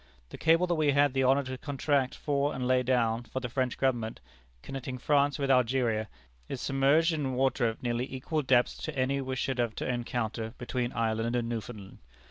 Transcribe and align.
The 0.29 0.37
cable 0.39 0.65
that 0.65 0.73
we 0.73 0.89
had 0.93 1.13
the 1.13 1.21
honor 1.21 1.43
to 1.43 1.59
contract 1.59 2.15
for 2.15 2.55
and 2.55 2.67
lay 2.67 2.81
down 2.81 3.21
for 3.25 3.39
the 3.39 3.49
French 3.49 3.77
Government, 3.77 4.19
connecting 4.63 4.97
France 4.97 5.37
with 5.37 5.51
Algeria, 5.51 6.09
is 6.49 6.59
submerged 6.59 7.13
in 7.13 7.33
water 7.35 7.69
of 7.69 7.83
nearly 7.83 8.11
equal 8.11 8.41
depths 8.41 8.75
to 8.77 8.97
any 8.97 9.21
we 9.21 9.35
should 9.35 9.59
have 9.59 9.75
to 9.75 9.87
encounter 9.87 10.55
between 10.57 10.91
Ireland 10.91 11.35
and 11.35 11.47
Newfoundland. 11.47 11.99